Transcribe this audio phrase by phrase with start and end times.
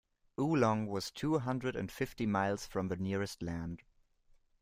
[0.39, 3.83] Oolong was two hundred and fifty miles from the nearest land.